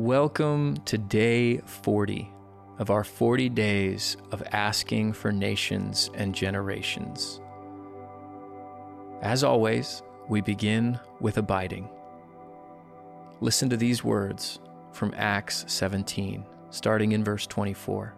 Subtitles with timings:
[0.00, 2.32] Welcome to day 40
[2.78, 7.42] of our 40 days of asking for nations and generations.
[9.20, 11.86] As always, we begin with abiding.
[13.42, 14.58] Listen to these words
[14.90, 18.14] from Acts 17, starting in verse 24.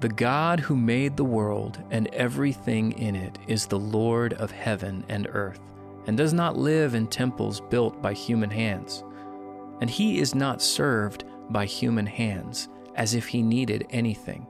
[0.00, 5.04] The God who made the world and everything in it is the Lord of heaven
[5.10, 5.60] and earth,
[6.06, 9.04] and does not live in temples built by human hands.
[9.80, 14.46] And he is not served by human hands as if he needed anything.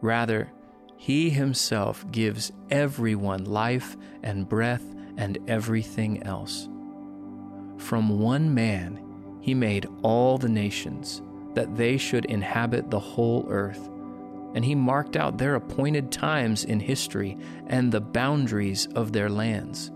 [0.00, 0.50] Rather,
[0.96, 4.84] he himself gives everyone life and breath
[5.16, 6.68] and everything else.
[7.76, 11.20] From one man he made all the nations,
[11.54, 13.90] that they should inhabit the whole earth.
[14.54, 19.90] And he marked out their appointed times in history and the boundaries of their lands.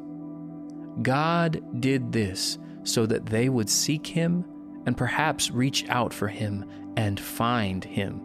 [1.02, 4.44] God did this so that they would seek him
[4.86, 6.64] and perhaps reach out for him
[6.96, 8.20] and find him,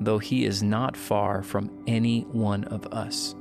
[0.00, 3.34] though he is not far from any one of us.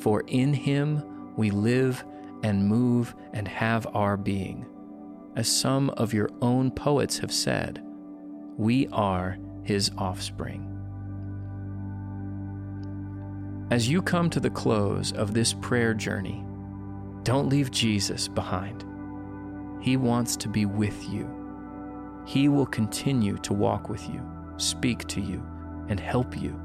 [0.00, 1.02] For in him
[1.36, 2.04] we live
[2.42, 4.66] and move and have our being.
[5.36, 7.84] As some of your own poets have said,
[8.56, 10.64] we are his offspring.
[13.70, 16.42] As you come to the close of this prayer journey,
[17.22, 18.84] don't leave Jesus behind.
[19.80, 21.28] He wants to be with you.
[22.26, 24.22] He will continue to walk with you,
[24.56, 25.42] speak to you,
[25.88, 26.60] and help you.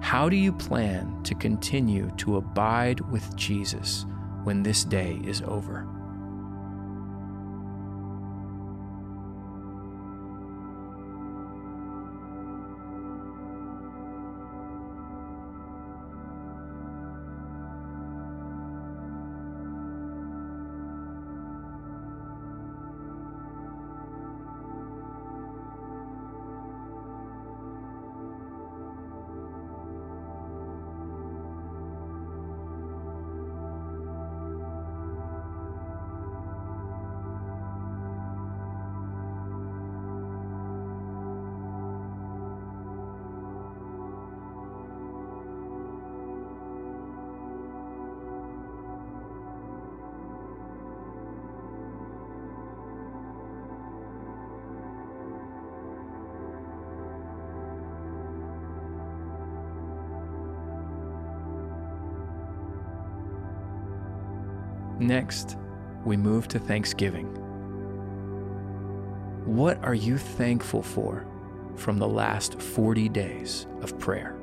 [0.00, 4.04] How do you plan to continue to abide with Jesus
[4.44, 5.86] when this day is over?
[65.02, 65.56] Next,
[66.04, 67.26] we move to Thanksgiving.
[69.44, 71.26] What are you thankful for
[71.74, 74.41] from the last 40 days of prayer?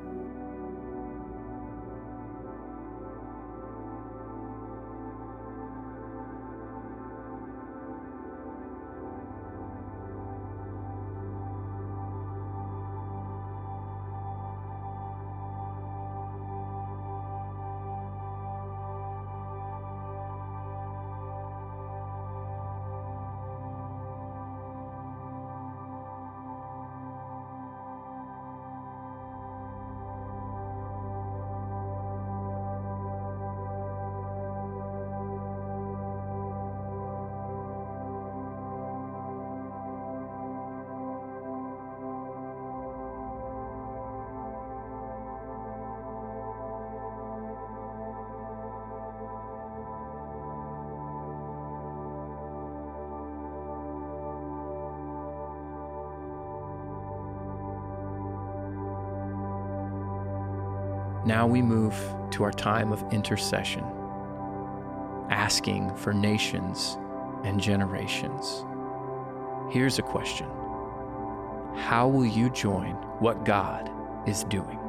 [61.29, 61.93] Now we move
[62.31, 63.83] to our time of intercession,
[65.29, 66.97] asking for nations
[67.43, 68.65] and generations.
[69.69, 70.47] Here's a question
[71.75, 73.91] How will you join what God
[74.27, 74.79] is doing?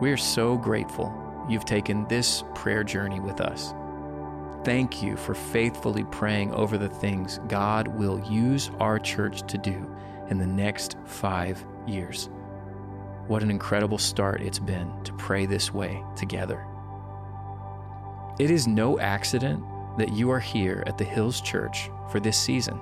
[0.00, 1.12] We're so grateful
[1.46, 3.74] you've taken this prayer journey with us.
[4.64, 9.94] Thank you for faithfully praying over the things God will use our church to do
[10.30, 12.30] in the next five years.
[13.28, 16.64] What an incredible start it's been to pray this way together.
[18.38, 19.64] It is no accident
[19.98, 22.80] that you are here at the Hills Church for this season.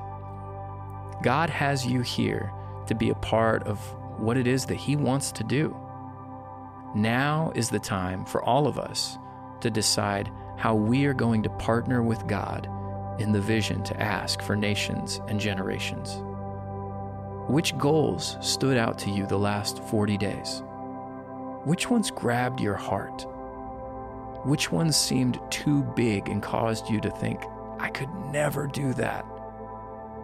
[1.23, 2.53] God has you here
[2.87, 3.79] to be a part of
[4.19, 5.75] what it is that He wants to do.
[6.95, 9.17] Now is the time for all of us
[9.63, 12.69] to decide how we are going to partner with God
[13.19, 16.23] in the vision to ask for nations and generations.
[17.49, 20.63] Which goals stood out to you the last 40 days?
[21.65, 23.27] Which ones grabbed your heart?
[24.45, 27.43] Which ones seemed too big and caused you to think,
[27.79, 29.25] I could never do that?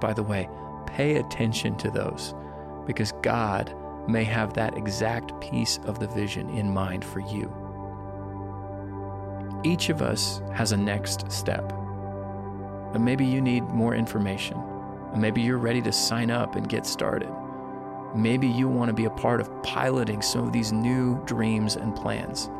[0.00, 0.48] by the way,
[0.86, 2.34] pay attention to those
[2.86, 3.74] because God
[4.08, 7.54] may have that exact piece of the vision in mind for you.
[9.62, 11.70] Each of us has a next step.
[12.94, 14.56] And maybe you need more information.
[15.16, 17.30] Maybe you're ready to sign up and get started.
[18.14, 21.94] Maybe you want to be a part of piloting some of these new dreams and
[21.94, 22.50] plans.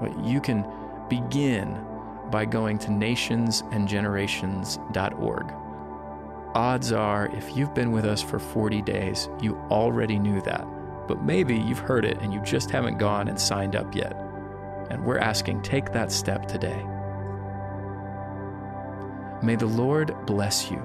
[0.00, 0.64] But you can
[1.08, 1.84] begin
[2.30, 5.54] by going to nationsandgenerations.org.
[6.54, 10.66] Odds are, if you've been with us for 40 days, you already knew that.
[11.06, 14.16] But maybe you've heard it and you just haven't gone and signed up yet.
[14.90, 16.84] And we're asking, take that step today.
[19.42, 20.78] May the Lord bless you,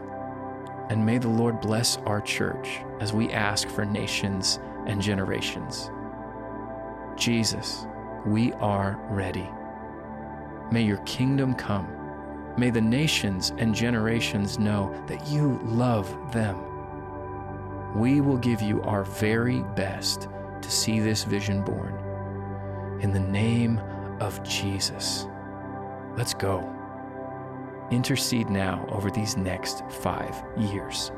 [0.89, 5.89] and may the Lord bless our church as we ask for nations and generations.
[7.15, 7.85] Jesus,
[8.25, 9.49] we are ready.
[10.71, 11.87] May your kingdom come.
[12.57, 16.57] May the nations and generations know that you love them.
[17.95, 20.27] We will give you our very best
[20.61, 21.99] to see this vision born.
[23.01, 23.79] In the name
[24.19, 25.27] of Jesus,
[26.15, 26.82] let's go.
[27.93, 31.11] Intercede now over these next five years.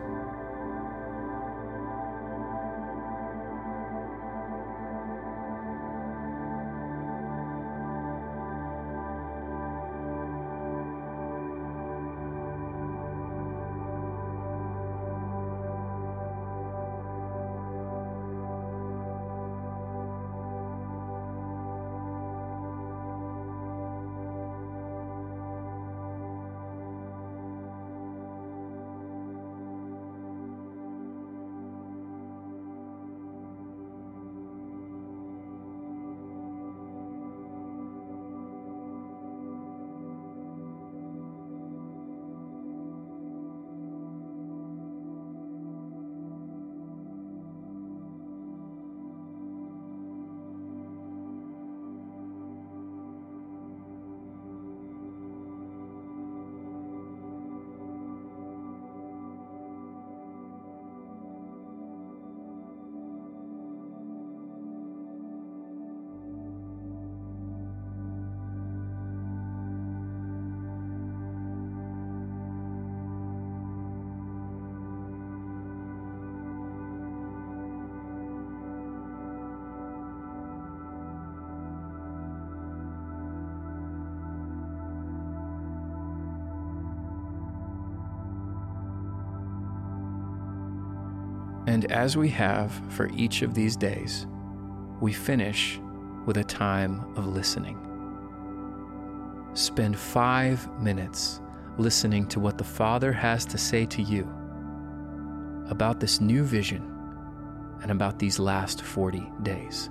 [91.67, 94.27] And as we have for each of these days,
[95.01, 95.79] we finish
[96.25, 97.79] with a time of listening.
[99.53, 101.41] Spend five minutes
[101.77, 104.29] listening to what the Father has to say to you
[105.69, 106.91] about this new vision
[107.81, 109.89] and about these last 40 days.